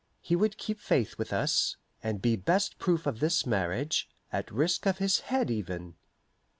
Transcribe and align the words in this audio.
He 0.19 0.35
would 0.35 0.57
keep 0.57 0.79
faith 0.79 1.19
with 1.19 1.31
us, 1.31 1.77
and 2.01 2.23
be 2.23 2.35
best 2.35 2.79
proof 2.79 3.05
of 3.05 3.19
this 3.19 3.45
marriage, 3.45 4.09
at 4.33 4.49
risk 4.51 4.87
of 4.87 4.97
his 4.97 5.19
head 5.29 5.51
even. 5.51 5.93